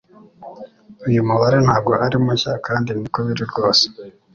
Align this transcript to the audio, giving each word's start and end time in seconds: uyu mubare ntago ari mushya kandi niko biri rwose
uyu 1.07 1.21
mubare 1.27 1.57
ntago 1.65 1.91
ari 2.05 2.17
mushya 2.25 2.53
kandi 2.67 2.89
niko 2.97 3.19
biri 3.25 3.43
rwose 3.51 3.85